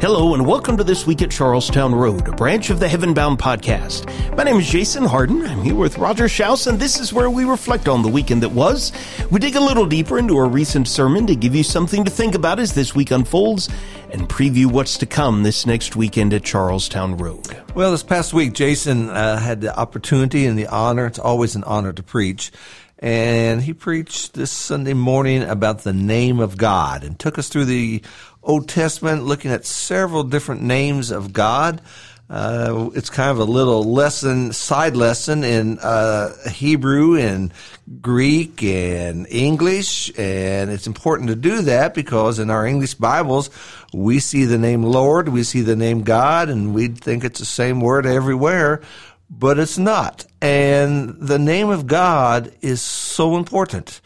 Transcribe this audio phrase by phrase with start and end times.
[0.00, 3.36] Hello, and welcome to This Week at Charlestown Road, a branch of the Heaven Bound
[3.36, 4.06] podcast.
[4.36, 5.44] My name is Jason Hardin.
[5.44, 8.52] I'm here with Roger Shouse, and this is where we reflect on the weekend that
[8.52, 8.92] was.
[9.32, 12.36] We dig a little deeper into a recent sermon to give you something to think
[12.36, 13.68] about as this week unfolds
[14.12, 17.60] and preview what's to come this next weekend at Charlestown Road.
[17.74, 21.06] Well, this past week, Jason uh, had the opportunity and the honor.
[21.06, 22.52] It's always an honor to preach.
[23.00, 27.66] And he preached this Sunday morning about the name of God and took us through
[27.66, 28.02] the
[28.48, 31.82] Old Testament, looking at several different names of God.
[32.30, 37.52] Uh, it's kind of a little lesson, side lesson in uh, Hebrew and
[38.00, 43.50] Greek and English, and it's important to do that because in our English Bibles
[43.92, 47.46] we see the name Lord, we see the name God, and we think it's the
[47.46, 48.80] same word everywhere,
[49.28, 50.24] but it's not.
[50.40, 54.00] And the name of God is so important.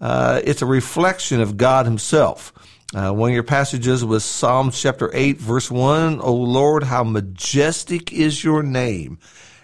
[0.00, 2.52] Uh, it's a reflection of God Himself.
[2.94, 6.22] Uh, one of your passages was Psalm chapter 8, verse 1.
[6.22, 9.18] O Lord, how majestic is your name.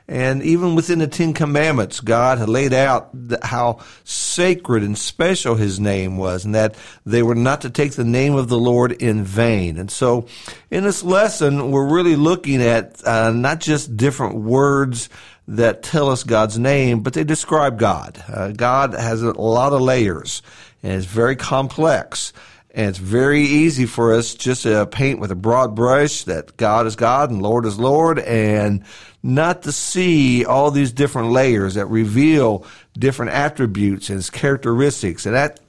[0.07, 3.09] And even within the Ten Commandments, God had laid out
[3.43, 6.75] how sacred and special His name was, and that
[7.07, 9.79] they were not to take the name of the Lord in vain.
[9.79, 10.27] And so,
[10.71, 15.09] in this lesson, we're really looking at uh, not just different words
[15.49, 18.23] that tell us God's name, but they describe God.
[18.29, 20.43] Uh, God has a lot of layers,
[20.83, 22.35] and it's very complex.
[22.75, 26.87] And it's very easy for us just to paint with a broad brush that God
[26.89, 28.83] is God and Lord is Lord and
[29.23, 32.67] not to see all these different layers that reveal
[32.99, 35.25] different attributes and characteristics.
[35.25, 35.61] And that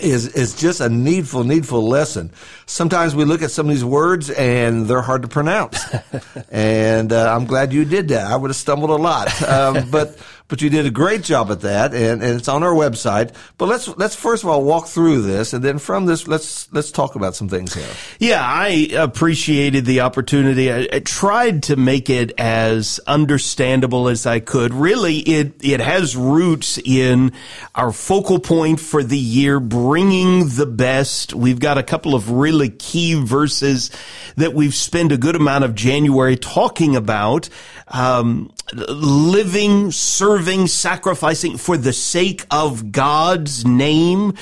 [0.00, 2.32] is is just a needful, needful lesson.
[2.66, 5.84] Sometimes we look at some of these words and they're hard to pronounce,
[6.50, 8.26] and uh, I'm glad you did that.
[8.26, 10.16] I would have stumbled a lot, um, but
[10.52, 13.34] but you did a great job at that, and, and it's on our website.
[13.56, 16.90] But let's let's first of all walk through this, and then from this, let's let's
[16.90, 17.88] talk about some things here.
[18.18, 20.70] Yeah, I appreciated the opportunity.
[20.70, 24.74] I, I tried to make it as understandable as I could.
[24.74, 27.32] Really, it it has roots in
[27.74, 31.32] our focal point for the year, bringing the best.
[31.32, 33.90] We've got a couple of really key verses
[34.36, 37.48] that we've spent a good amount of January talking about.
[37.88, 44.34] Um, living, serving, sacrificing for the sake of God's name,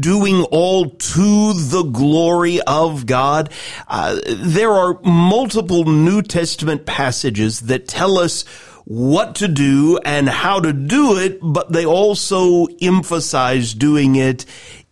[0.00, 3.50] doing all to the glory of God.
[3.88, 8.44] Uh, there are multiple New Testament passages that tell us
[8.84, 14.44] what to do and how to do it, but they also emphasize doing it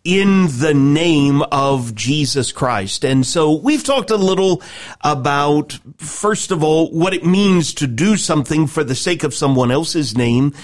[0.04, 3.04] in the name of Jesus Christ.
[3.04, 4.62] And so we've talked a little
[5.02, 9.70] about, first of all, what it means to do something for the sake of someone
[9.70, 10.54] else's name.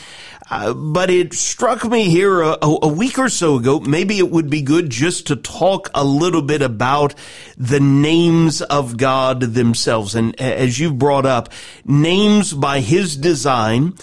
[0.48, 4.48] Uh, but it struck me here a, a, week or so ago, maybe it would
[4.48, 7.14] be good just to talk a little bit about
[7.58, 10.14] the names of God themselves.
[10.14, 11.48] And as you've brought up,
[11.84, 13.94] names by his design,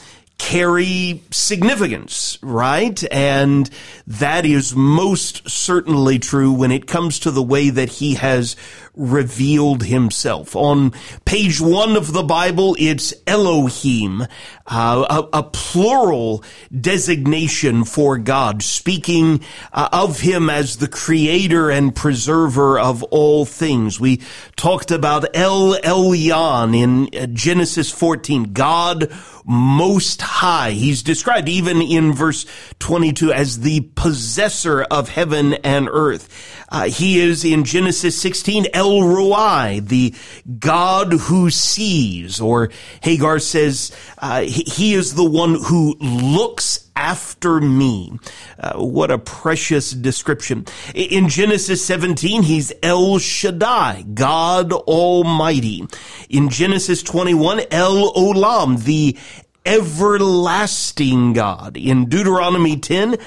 [0.43, 3.01] carry significance, right?
[3.13, 3.69] And
[4.05, 8.57] that is most certainly true when it comes to the way that he has
[8.95, 10.55] revealed himself.
[10.55, 10.91] On
[11.25, 14.27] page one of the Bible, it's Elohim,
[14.67, 16.43] uh, a, a, plural
[16.79, 23.99] designation for God, speaking uh, of him as the creator and preserver of all things.
[23.99, 24.21] We
[24.55, 29.11] talked about El Elyon in uh, Genesis 14, God
[29.45, 30.71] most high.
[30.71, 32.45] He's described even in verse
[32.79, 36.29] 22 as the possessor of heaven and earth.
[36.69, 40.13] Uh, he is in Genesis 16 El Roi, the
[40.59, 42.69] God who sees, or
[43.01, 48.17] Hagar says uh, he, he is the one who looks after me.
[48.59, 50.65] Uh, what a precious description.
[50.93, 55.87] In Genesis 17, he's El Shaddai, God Almighty.
[56.29, 59.17] In Genesis 21, El Olam, the
[59.65, 61.77] everlasting God.
[61.77, 63.17] In Deuteronomy 10,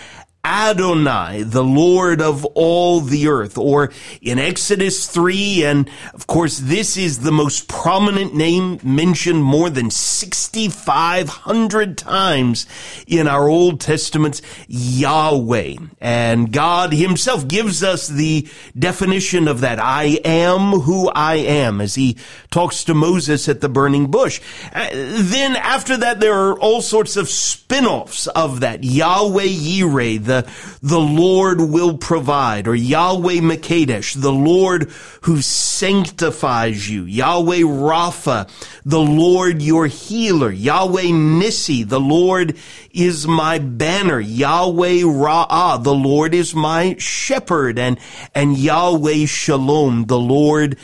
[0.47, 3.91] Adonai, the Lord of all the earth, or
[4.23, 9.91] in Exodus 3, and of course, this is the most prominent name mentioned more than
[9.91, 12.65] 6,500 times
[13.09, 15.79] in our Old Testaments, Yahweh.
[16.01, 18.47] And God himself gives us the
[18.79, 19.81] definition of that.
[19.81, 22.19] I am who I am, as he
[22.53, 24.41] talks to Moses at the burning bush.
[24.73, 28.85] Uh, then after that, there are all sorts of spin-offs of that.
[28.85, 30.51] Yahweh Yireh, the the,
[30.83, 34.91] the Lord will provide, or Yahweh Makadesh, the Lord
[35.23, 38.49] who sanctifies you, Yahweh Rapha,
[38.85, 42.57] the Lord your healer, Yahweh Nissi, the Lord
[42.91, 47.99] is my banner, Yahweh Ra'ah, the Lord is my shepherd, and,
[48.35, 50.77] and Yahweh Shalom, the Lord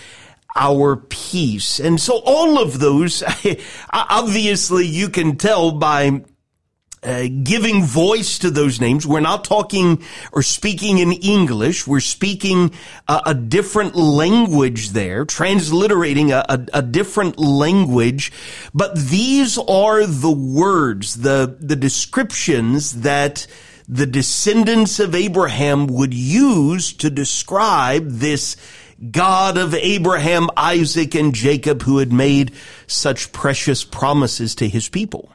[0.55, 1.81] our peace.
[1.81, 3.23] And so all of those,
[3.91, 6.23] obviously you can tell by
[7.03, 9.07] uh, giving voice to those names.
[9.07, 10.03] We're not talking
[10.33, 11.87] or speaking in English.
[11.87, 12.73] We're speaking
[13.09, 18.31] a, different language there, transliterating a, a, a, different language.
[18.73, 23.47] But these are the words, the, the descriptions that
[23.89, 28.57] the descendants of Abraham would use to describe this
[29.11, 32.53] God of Abraham, Isaac, and Jacob who had made
[32.87, 35.33] such precious promises to his people.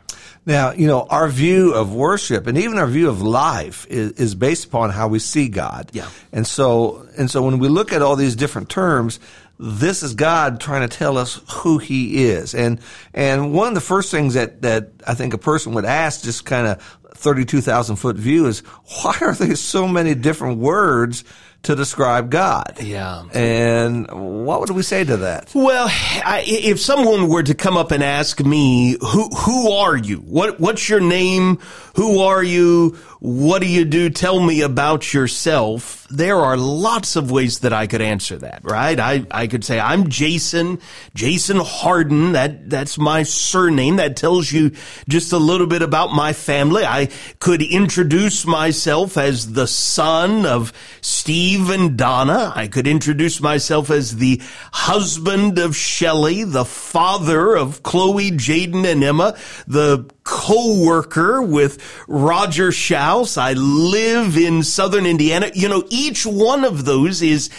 [0.47, 4.33] Now, you know, our view of worship and even our view of life is, is,
[4.33, 5.89] based upon how we see God.
[5.91, 6.07] Yeah.
[6.31, 9.19] And so, and so when we look at all these different terms,
[9.59, 12.55] this is God trying to tell us who he is.
[12.55, 12.79] And,
[13.13, 16.45] and one of the first things that, that I think a person would ask, just
[16.45, 16.81] kind of
[17.15, 18.59] 32,000 foot view is,
[19.01, 21.25] why are there so many different words
[21.63, 22.77] to describe God.
[22.81, 23.23] Yeah.
[23.33, 24.07] And
[24.45, 25.51] what would we say to that?
[25.53, 30.17] Well, I, if someone were to come up and ask me, who, who are you?
[30.17, 31.59] What, what's your name?
[31.95, 32.97] Who are you?
[33.19, 34.09] What do you do?
[34.09, 36.06] Tell me about yourself.
[36.09, 38.97] There are lots of ways that I could answer that, right?
[38.99, 40.79] I, I could say, I'm Jason,
[41.13, 42.31] Jason Hardin.
[42.31, 43.97] That, that's my surname.
[43.97, 44.71] That tells you
[45.09, 46.85] just a little bit about my family.
[46.85, 47.09] I
[47.39, 50.71] could introduce myself as the son of
[51.01, 52.53] Steve and Donna.
[52.55, 59.03] I could introduce myself as the husband of Shelley, the father of Chloe, Jaden, and
[59.03, 59.37] Emma,
[59.67, 63.37] the co-worker with Roger Shouse.
[63.37, 65.49] I live in southern Indiana.
[65.53, 67.49] You know, each one of those is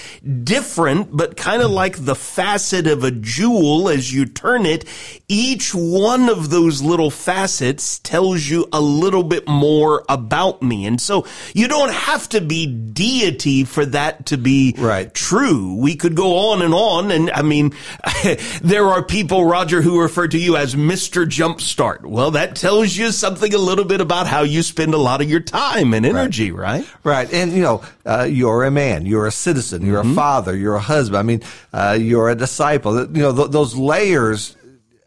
[0.44, 1.76] different, but kind of mm-hmm.
[1.76, 4.84] like the facet of a jewel as you turn it.
[5.28, 10.84] Each one of those little facets tells you a little bit more about me.
[10.84, 15.12] And so you don't have to be deity for that to be right.
[15.14, 15.74] true.
[15.76, 17.10] We could go on and on.
[17.12, 17.72] And I mean,
[18.62, 21.24] there are people, Roger, who refer to you as Mr.
[21.24, 22.04] Jumpstart.
[22.04, 25.30] Well, that tells you something a little bit about how you spend a lot of
[25.30, 26.86] your time and energy, right?
[27.04, 27.26] Right.
[27.26, 27.32] right.
[27.32, 30.12] And, you know, uh, you're a man, you're a citizen, you're mm-hmm.
[30.12, 31.18] a father, you're a husband.
[31.18, 33.00] I mean, uh, you're a disciple.
[33.00, 34.56] You know, th- those layers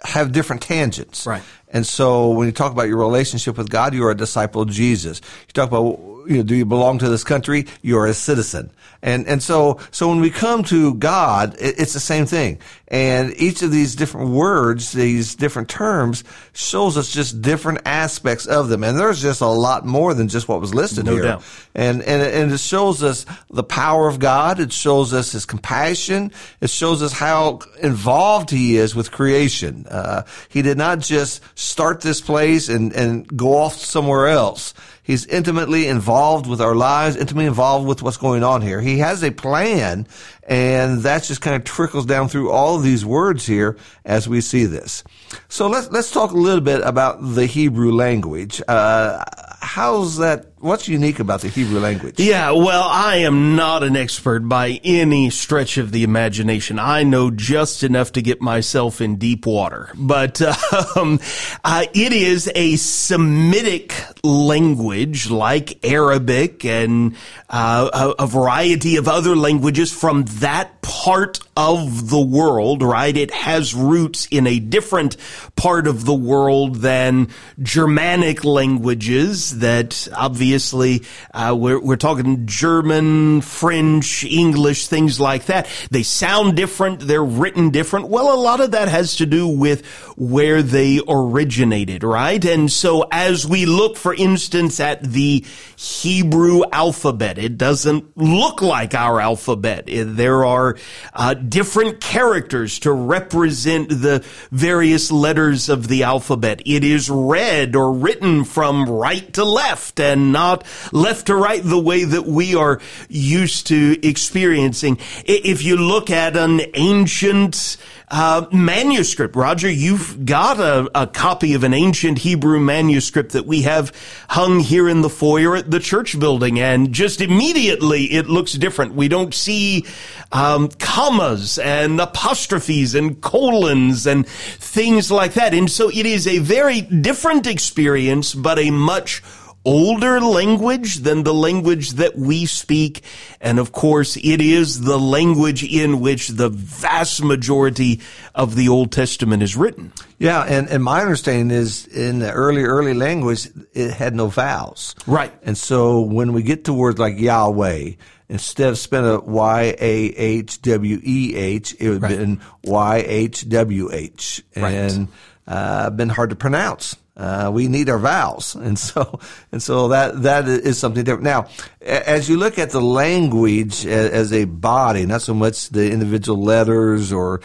[0.04, 1.28] have different tangents.
[1.28, 1.44] Right.
[1.70, 5.22] And so when you talk about your relationship with God, you're a disciple of Jesus.
[5.48, 7.68] You talk about, you know, do you belong to this country?
[7.82, 8.72] You're a citizen.
[9.04, 12.60] And, and so, so when we come to God, it's the same thing.
[12.88, 18.68] And each of these different words, these different terms shows us just different aspects of
[18.68, 18.84] them.
[18.84, 21.24] And there's just a lot more than just what was listed no here.
[21.24, 21.44] Doubt.
[21.74, 24.60] And, and, and it shows us the power of God.
[24.60, 26.32] It shows us his compassion.
[26.60, 29.88] It shows us how involved he is with creation.
[29.90, 34.74] Uh, he did not just start this place and, and go off somewhere else.
[35.04, 38.80] He's intimately involved with our lives, intimately involved with what's going on here.
[38.82, 40.08] He has a plan,
[40.44, 44.42] and that just kind of trickles down through all of these words here as we
[44.42, 45.04] see this.
[45.50, 48.62] So let's let's talk a little bit about the Hebrew language.
[48.68, 49.24] Uh,
[49.62, 50.51] how's that?
[50.62, 52.20] What's unique about the Hebrew language?
[52.20, 56.78] Yeah, well, I am not an expert by any stretch of the imagination.
[56.78, 60.40] I know just enough to get myself in deep water, but
[60.96, 61.20] um,
[61.64, 67.16] uh, it is a Semitic language like Arabic and
[67.50, 73.18] uh, a, a variety of other languages from that part of the world, right?
[73.18, 75.18] It has roots in a different
[75.56, 77.30] part of the world than
[77.64, 85.68] Germanic languages that obviously uh, we're, we're talking German, French, English, things like that.
[85.90, 87.02] They sound different.
[87.02, 88.08] They're written different.
[88.08, 89.86] Well, a lot of that has to do with
[90.18, 92.44] where they originated, right?
[92.44, 98.94] And so as we look, for instance, at the Hebrew alphabet, it doesn't look like
[98.94, 99.86] our alphabet.
[99.88, 100.78] There are
[101.14, 106.62] uh, different characters to represent the various letters of the alphabet.
[106.66, 111.80] It is read or written from right to left and not left to right the
[111.80, 114.98] way that we are used to experiencing.
[115.26, 117.78] If you look at an ancient
[118.12, 119.38] uh, manuscript.
[119.38, 123.94] Roger, you've got a, a, copy of an ancient Hebrew manuscript that we have
[124.28, 128.96] hung here in the foyer at the church building, and just immediately it looks different.
[128.96, 129.86] We don't see
[130.34, 136.40] um, commas and apostrophes and colons and things like that, and so it is a
[136.40, 139.24] very different experience, but a much
[139.64, 143.04] older language than the language that we speak.
[143.40, 148.02] And of course, it is the language in which the vast majority
[148.34, 149.94] of the Old Testament is written.
[150.18, 154.96] Yeah, and, and my understanding is in the early, early language, it had no vowels.
[155.08, 155.32] Right.
[155.44, 157.92] And so when we get to words like Yahweh,
[158.30, 162.18] instead of spelling it Y A H W E H, it would have Right.
[162.18, 164.44] been Y H W H.
[164.56, 164.72] Right.
[164.74, 165.08] And
[165.48, 166.96] uh, been hard to pronounce.
[167.22, 169.20] Uh, we need our vowels, and so
[169.52, 171.24] and so that that is something different.
[171.24, 171.48] Now,
[171.80, 177.14] as you look at the language as a body, not so much the individual letters
[177.14, 177.42] or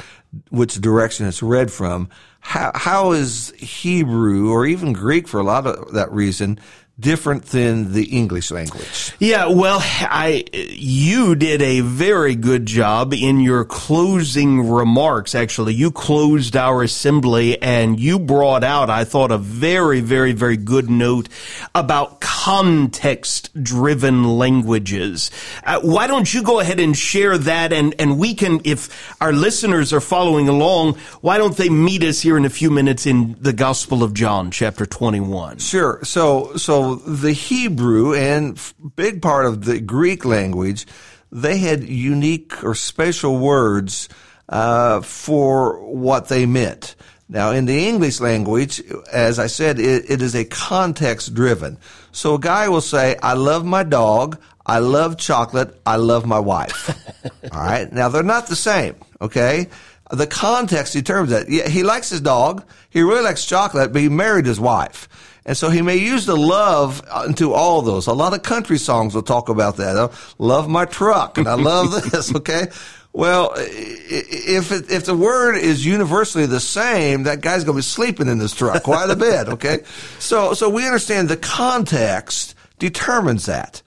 [0.48, 2.08] which direction it's read from,
[2.40, 6.58] how how is Hebrew or even Greek for a lot of that reason
[6.98, 9.12] different than the English language?
[9.18, 15.34] Yeah, well, I you did a very good job in your closing remarks.
[15.34, 20.56] Actually, you closed our assembly and you brought out, I thought, a very, very, very
[20.56, 21.28] good note
[21.74, 25.30] about context-driven languages.
[25.64, 29.32] Uh, why don't you go ahead and share that, and and we can, if our
[29.32, 33.36] listeners are following along, why don't they meet us here in a few minutes in
[33.40, 35.58] the Gospel of John, chapter twenty-one?
[35.58, 36.00] Sure.
[36.02, 38.58] So, so the Hebrew and
[38.94, 40.86] big part of the Greek language,
[41.30, 44.08] they had unique or special words
[44.48, 46.94] uh, for what they meant.
[47.28, 48.80] Now, in the English language,
[49.12, 51.78] as I said, it, it is a context driven.
[52.12, 54.40] So a guy will say, I love my dog.
[54.64, 55.80] I love chocolate.
[55.84, 56.90] I love my wife.
[57.52, 57.92] All right.
[57.92, 58.94] Now they're not the same.
[59.20, 59.68] Okay.
[60.10, 61.48] The context determines that.
[61.48, 62.64] Yeah, he likes his dog.
[62.90, 65.08] He really likes chocolate, but he married his wife.
[65.44, 68.06] And so he may use the love into all those.
[68.08, 69.96] A lot of country songs will talk about that.
[69.96, 70.08] I
[70.38, 72.34] love my truck and I love this.
[72.34, 72.66] Okay.
[73.12, 77.82] Well, if it, if the word is universally the same, that guy's going to be
[77.82, 79.48] sleeping in this truck quite a bit.
[79.48, 79.78] Okay.
[80.18, 83.82] So, so we understand the context determines that.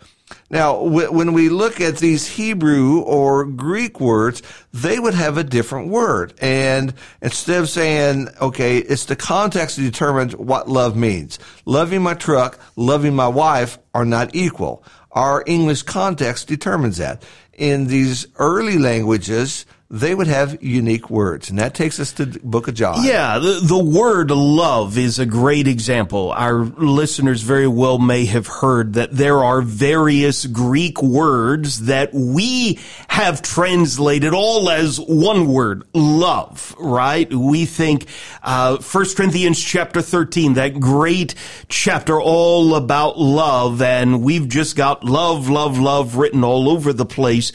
[0.50, 4.42] Now, wh- when we look at these Hebrew or Greek words,
[4.74, 6.34] they would have a different word.
[6.42, 11.40] And instead of saying, okay, it's the context that determines what love means.
[11.66, 14.84] Loving my truck, loving my wife are not equal.
[15.12, 17.24] Our English context determines that.
[17.54, 21.50] In these early languages, they would have unique words.
[21.50, 23.04] And that takes us to book of John.
[23.04, 26.32] Yeah, the, the word love is a great example.
[26.32, 32.78] Our listeners very well may have heard that there are various Greek words that we
[33.08, 37.32] have translated all as one word, love, right?
[37.34, 38.06] We think,
[38.44, 41.34] uh, 1 Corinthians chapter 13, that great
[41.68, 47.08] chapter all about love, and we've just got love, love, love written all over the
[47.08, 47.52] place.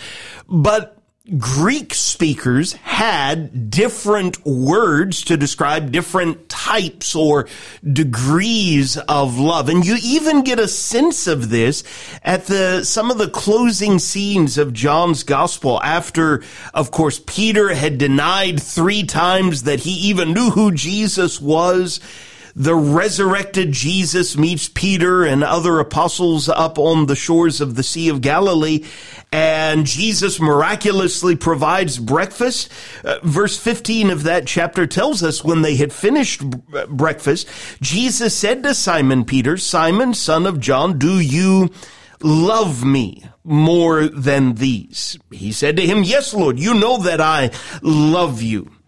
[0.49, 0.94] But
[1.39, 7.49] Greek speakers had different words to describe different types or
[7.83, 9.71] degrees of love.
[9.71, 11.83] And you even get a sense of this
[12.23, 16.43] at the, some of the closing scenes of John's gospel after,
[16.75, 22.01] of course, Peter had denied three times that he even knew who Jesus was
[22.57, 28.09] the resurrected Jesus meets Peter and other apostles up on the shores of the Sea
[28.09, 28.85] of Galilee,
[29.33, 32.71] and Jesus miraculously provides breakfast.
[33.03, 37.49] Uh, verse 15 of that chapter tells us when they had finished b- breakfast,
[37.81, 41.71] Jesus said to Simon Peter, Simon, son of John, do you
[42.23, 45.19] love me more than these?
[45.33, 47.51] He said to him, Yes, Lord, you know that I
[47.83, 48.71] love you.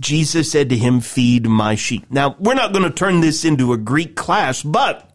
[0.00, 2.06] Jesus said to him, Feed my sheep.
[2.10, 5.10] Now, we're not going to turn this into a Greek class, but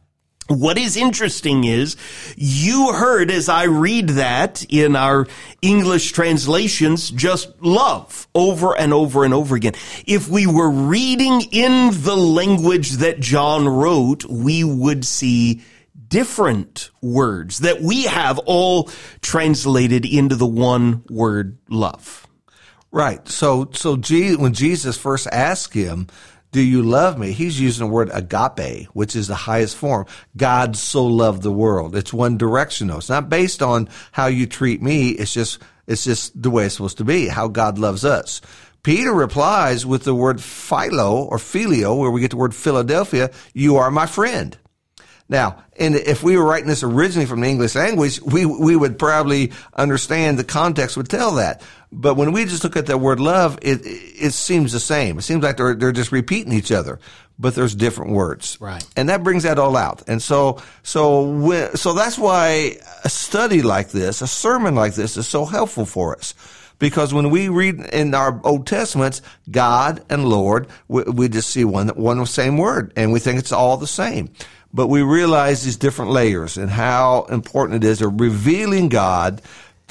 [0.47, 1.95] what is interesting is
[2.35, 5.27] you heard as I read that in our
[5.61, 9.73] English translations, just love over and over and over again.
[10.05, 15.61] If we were reading in the language that John wrote, we would see
[16.07, 18.89] different words that we have all
[19.21, 22.27] translated into the one word love.
[22.91, 23.25] Right.
[23.27, 26.07] So, so when Jesus first asked him,
[26.51, 27.31] do you love me?
[27.31, 30.05] He's using the word agape, which is the highest form.
[30.35, 31.95] God so loved the world.
[31.95, 32.97] It's one directional.
[32.97, 35.11] It's not based on how you treat me.
[35.11, 38.41] It's just, it's just the way it's supposed to be, how God loves us.
[38.83, 43.77] Peter replies with the word philo or filio, where we get the word Philadelphia, you
[43.77, 44.57] are my friend.
[45.31, 48.99] Now, and if we were writing this originally from the English language, we, we would
[48.99, 51.61] probably understand the context would tell that.
[51.89, 55.17] But when we just look at that word love, it, it seems the same.
[55.17, 56.99] It seems like they're, they're just repeating each other,
[57.39, 58.57] but there's different words.
[58.59, 58.85] Right.
[58.97, 60.03] And that brings that all out.
[60.05, 65.15] And so, so, when, so that's why a study like this, a sermon like this
[65.15, 66.33] is so helpful for us.
[66.77, 71.63] Because when we read in our Old Testaments, God and Lord, we, we just see
[71.63, 74.31] one, one same word and we think it's all the same.
[74.73, 79.41] But we realize these different layers and how important it is of revealing God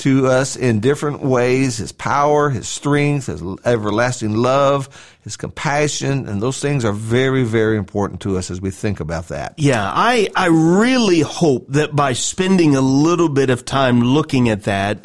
[0.00, 4.88] to us in different ways his power, his strength, his everlasting love,
[5.22, 9.28] his compassion, and those things are very, very important to us as we think about
[9.28, 9.54] that.
[9.58, 14.64] Yeah, I, I really hope that by spending a little bit of time looking at
[14.64, 15.04] that,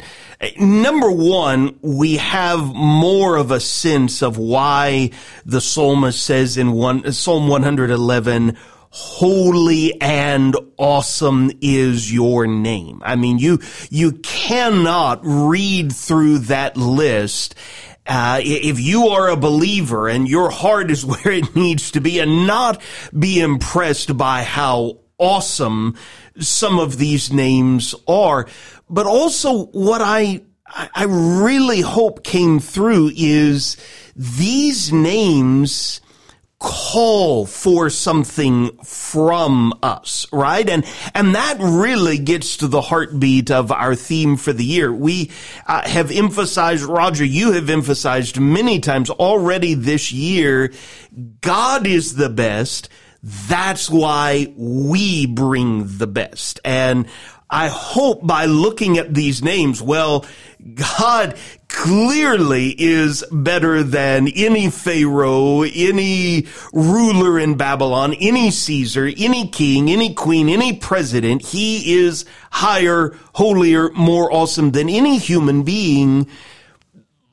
[0.58, 5.10] number one, we have more of a sense of why
[5.44, 8.56] the psalmist says in one, Psalm 111,
[8.98, 13.02] holy and awesome is your name.
[13.04, 13.58] I mean, you,
[13.90, 17.54] you cannot read through that list
[18.06, 22.20] uh, if you are a believer and your heart is where it needs to be
[22.20, 22.80] and not
[23.16, 25.94] be impressed by how awesome
[26.38, 28.46] some of these names are,
[28.88, 30.40] but also what I,
[30.94, 33.76] I really hope came through is
[34.16, 36.00] these names
[36.58, 40.68] call for something from us, right?
[40.68, 44.92] And, and that really gets to the heartbeat of our theme for the year.
[44.92, 45.30] We
[45.66, 50.72] uh, have emphasized, Roger, you have emphasized many times already this year,
[51.42, 52.88] God is the best.
[53.22, 56.60] That's why we bring the best.
[56.64, 57.06] And
[57.48, 60.26] I hope by looking at these names, well,
[60.74, 61.36] God
[61.68, 70.12] clearly is better than any Pharaoh, any ruler in Babylon, any Caesar, any king, any
[70.12, 71.46] queen, any president.
[71.46, 76.26] He is higher, holier, more awesome than any human being.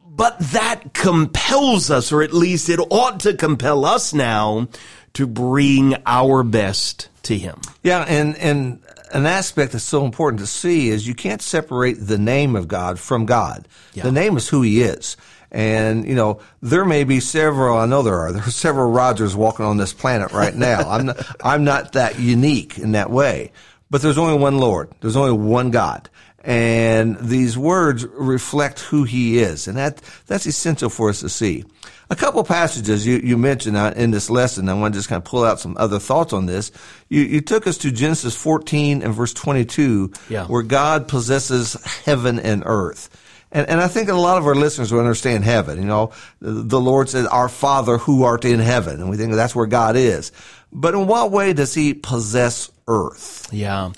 [0.05, 4.67] But that compels us, or at least it ought to compel us now
[5.13, 7.59] to bring our best to him.
[7.81, 8.79] Yeah, and and
[9.13, 12.99] an aspect that's so important to see is you can't separate the name of God
[12.99, 13.67] from God.
[13.93, 14.03] Yeah.
[14.03, 15.17] The name is who He is.
[15.51, 19.35] And, you know, there may be several, I know there are, there are several Rogers
[19.35, 20.79] walking on this planet right now.
[20.89, 23.51] I'm not, I'm not that unique in that way.
[23.89, 24.89] But there's only one Lord.
[25.01, 26.09] There's only one God.
[26.43, 29.67] And these words reflect who He is.
[29.67, 31.63] And that, that's essential for us to see.
[32.09, 34.67] A couple passages you, you mentioned uh, in this lesson.
[34.67, 36.71] I want to just kind of pull out some other thoughts on this.
[37.07, 40.45] You, you took us to Genesis 14 and verse 22, yeah.
[40.47, 43.09] where God possesses heaven and earth.
[43.53, 45.79] And, and I think a lot of our listeners will understand heaven.
[45.79, 48.99] You know, the Lord says, our Father who art in heaven.
[48.99, 50.31] And we think that's where God is.
[50.71, 53.47] But in what way does he possess earth?
[53.51, 53.91] Yeah.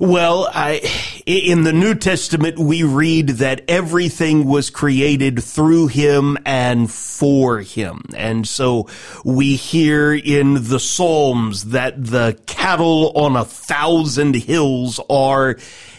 [0.00, 0.80] Well, I,
[1.26, 8.02] in the New Testament, we read that everything was created through him and for him.
[8.16, 8.88] And so
[9.24, 15.56] we hear in the Psalms that the cattle on a thousand hills are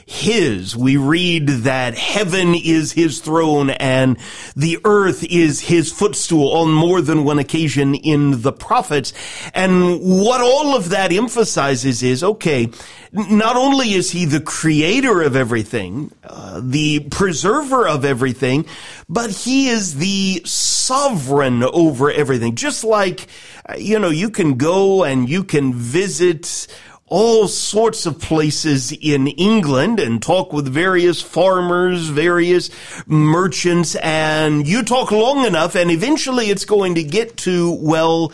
[0.10, 0.74] his.
[0.74, 4.18] We read that heaven is his throne and
[4.56, 9.12] the earth is his footstool on more than one occasion in the prophets.
[9.54, 12.70] And what all of that emphasizes is, okay,
[13.12, 18.66] not only is he the creator of everything, uh, the preserver of everything,
[19.10, 22.56] but he is the sovereign over everything.
[22.56, 23.28] Just like,
[23.68, 26.68] uh, you know, you can go and you can visit
[27.08, 32.70] all sorts of places in England and talk with various farmers, various
[33.06, 38.32] merchants, and you talk long enough and eventually it's going to get to, well,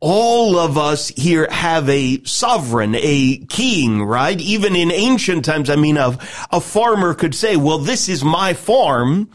[0.00, 4.40] all of us here have a sovereign, a king, right?
[4.40, 6.18] Even in ancient times, I mean, a,
[6.50, 9.30] a farmer could say, well, this is my farm,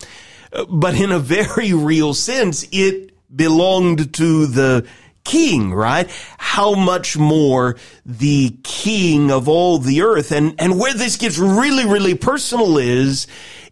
[0.69, 4.85] but in a very real sense, it belonged to the
[5.27, 6.09] king, right?
[6.37, 10.31] How much more the king of all the earth.
[10.31, 13.27] And, and where this gets really, really personal is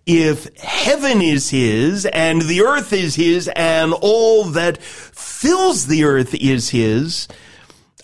[0.06, 6.36] if heaven is his and the earth is his and all that fills the earth
[6.36, 7.28] is his,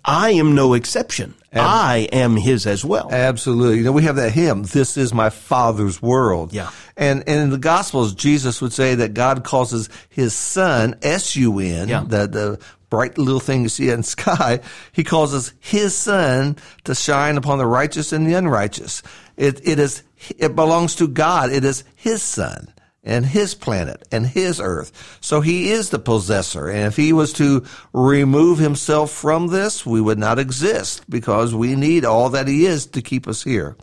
[0.03, 1.35] I am no exception.
[1.53, 3.09] Ab- I am his as well.
[3.11, 3.79] Absolutely.
[3.79, 6.53] You know, we have that hymn, This is my Father's world.
[6.53, 6.71] Yeah.
[6.95, 12.03] And, and in the Gospels, Jesus would say that God causes his son, S-U-N, yeah.
[12.07, 12.59] the, the
[12.91, 14.59] bright little thing you see in the sky,
[14.91, 19.01] he causes his sun to shine upon the righteous and the unrighteous.
[19.35, 20.03] It, it is,
[20.37, 21.51] it belongs to God.
[21.51, 22.71] It is his sun
[23.03, 25.17] and his planet and his earth.
[25.21, 26.69] So he is the possessor.
[26.69, 31.75] And if he was to remove himself from this, we would not exist because we
[31.75, 33.75] need all that he is to keep us here.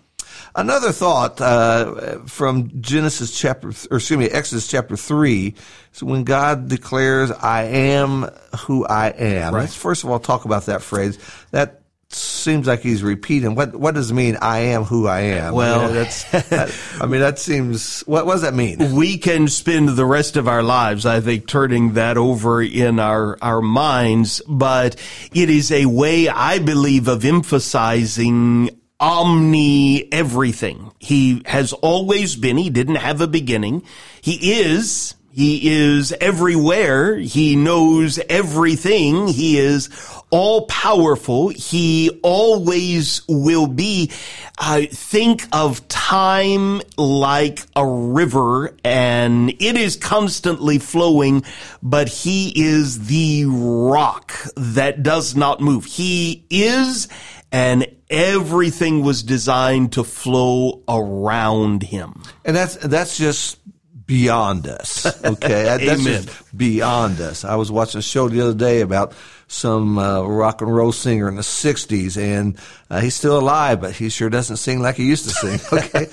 [0.59, 5.55] Another thought uh, from Genesis chapter, or excuse me, Exodus chapter three,
[5.95, 8.29] is when God declares, "I am
[8.67, 9.61] who I am." Right.
[9.61, 11.17] Let's first of all talk about that phrase.
[11.53, 13.55] That seems like he's repeating.
[13.55, 14.37] What what does it mean?
[14.43, 15.55] I am who I am.
[15.55, 16.25] Well- I mean, that's.
[16.49, 18.01] that, I mean, that seems.
[18.01, 18.97] What, what does that mean?
[18.97, 23.39] we can spend the rest of our lives, I think, turning that over in our,
[23.41, 24.97] our minds, but
[25.33, 30.93] it is a way, I believe, of emphasizing omni everything.
[30.99, 33.83] He has always been, he didn't have a beginning.
[34.21, 37.15] He is, he is everywhere.
[37.17, 39.29] He knows everything.
[39.29, 39.89] He is
[40.31, 41.51] all powerful.
[41.51, 44.11] He always will be.
[44.59, 51.45] Uh, think of time like a river and it is constantly flowing,
[51.85, 55.85] but he is the rock that does not move.
[55.85, 57.07] He is
[57.53, 62.23] and everything was designed to flow around him.
[62.45, 63.59] And that's that's just
[64.07, 65.05] beyond us.
[65.25, 66.23] Okay, That- that's Amen.
[66.25, 67.45] just beyond us.
[67.45, 69.13] I was watching a show the other day about
[69.51, 72.59] some uh, rock and roll singer in the '60s, and
[72.91, 75.61] uh, he's still alive, but he sure doesn't sing like he used to sing.
[75.79, 76.07] Okay,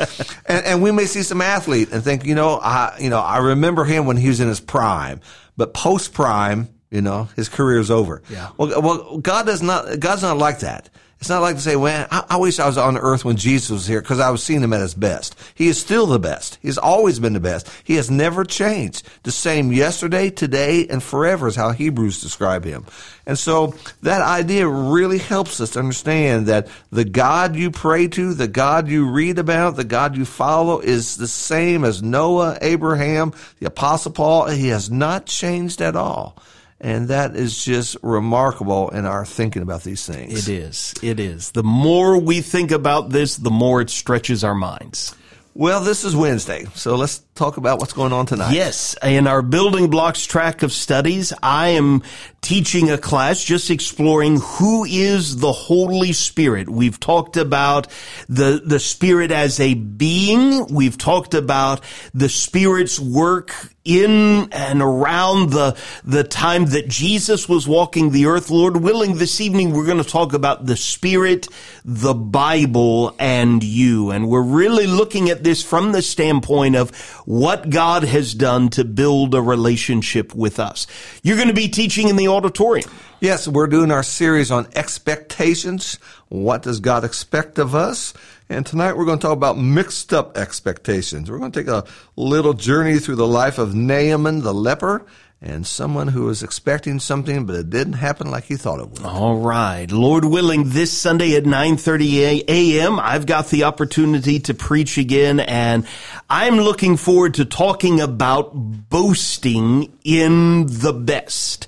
[0.45, 3.37] and, and we may see some athlete and think, you know, I you know I
[3.39, 5.19] remember him when he was in his prime,
[5.57, 6.69] but post prime.
[6.91, 8.21] You know, his career's over.
[8.29, 8.51] Yeah.
[8.57, 9.99] Well, well, God does not.
[9.99, 10.87] God's not like that.
[11.25, 13.71] It's not like to say, "Well, I, I wish I was on earth when Jesus
[13.71, 16.59] was here because I was seeing him at his best." He is still the best.
[16.61, 17.67] He's always been the best.
[17.83, 19.01] He has never changed.
[19.23, 22.85] The same yesterday, today, and forever is how Hebrews describe him.
[23.25, 28.35] And so that idea really helps us to understand that the God you pray to,
[28.35, 33.33] the God you read about, the God you follow is the same as Noah, Abraham,
[33.59, 34.45] the Apostle Paul.
[34.49, 36.37] He has not changed at all.
[36.85, 40.47] And that is just remarkable in our thinking about these things.
[40.47, 40.93] It is.
[41.01, 41.49] It is.
[41.49, 45.15] The more we think about this, the more it stretches our minds.
[45.55, 48.53] Well, this is Wednesday, so let's talk about what's going on tonight.
[48.53, 52.03] Yes, in our building blocks track of studies, I am
[52.45, 56.69] teaching a class just exploring who is the Holy Spirit.
[56.69, 57.87] We've talked about
[58.29, 60.67] the, the Spirit as a being.
[60.67, 61.81] We've talked about
[62.13, 63.51] the Spirit's work
[63.85, 68.49] in and around the, the time that Jesus was walking the earth.
[68.49, 71.47] Lord willing, this evening we're going to talk about the Spirit,
[71.85, 74.09] the Bible, and you.
[74.09, 78.83] And we're really looking at this from the standpoint of what God has done to
[78.83, 80.87] build a relationship with us.
[81.21, 82.89] You're going to be teaching in the auditorium.
[83.19, 85.95] Yes, we're doing our series on expectations.
[86.27, 88.13] What does God expect of us?
[88.49, 91.31] And tonight we're going to talk about mixed up expectations.
[91.31, 95.05] We're going to take a little journey through the life of Naaman the leper
[95.41, 99.03] and someone who was expecting something, but it didn't happen like he thought it would.
[99.03, 99.89] All right.
[99.91, 105.85] Lord willing, this Sunday at 9:30 a.m., I've got the opportunity to preach again and
[106.29, 111.67] I'm looking forward to talking about boasting in the best.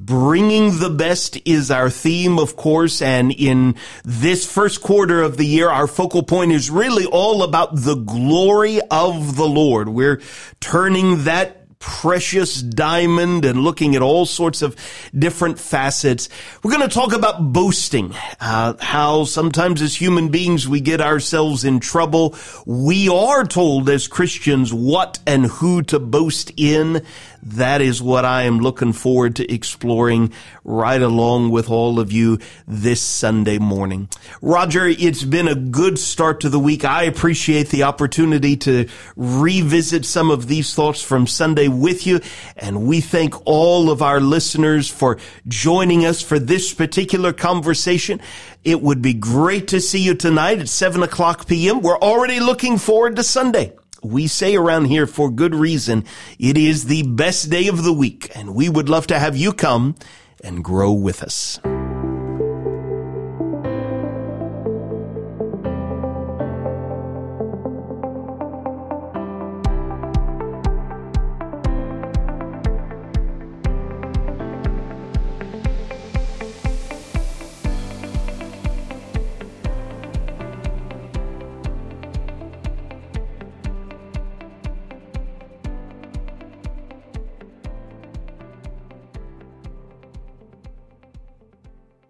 [0.00, 5.44] Bringing the best is our theme, of course, and in this first quarter of the
[5.44, 9.88] year, our focal point is really all about the glory of the Lord.
[9.88, 10.22] We're
[10.60, 14.76] turning that precious diamond and looking at all sorts of
[15.16, 16.28] different facets.
[16.62, 21.64] We're going to talk about boasting, uh, how sometimes as human beings we get ourselves
[21.64, 22.36] in trouble.
[22.66, 27.04] We are told as Christians what and who to boast in.
[27.42, 30.32] That is what I am looking forward to exploring
[30.64, 34.08] right along with all of you this Sunday morning.
[34.42, 36.84] Roger, it's been a good start to the week.
[36.84, 42.20] I appreciate the opportunity to revisit some of these thoughts from Sunday with you.
[42.56, 48.20] And we thank all of our listeners for joining us for this particular conversation.
[48.64, 51.80] It would be great to see you tonight at 7 o'clock p.m.
[51.80, 53.74] We're already looking forward to Sunday.
[54.02, 56.04] We say around here for good reason,
[56.38, 59.52] it is the best day of the week, and we would love to have you
[59.52, 59.96] come
[60.42, 61.60] and grow with us.